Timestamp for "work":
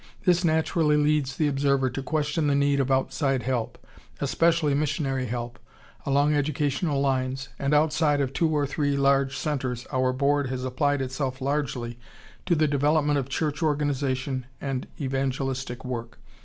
15.85-16.17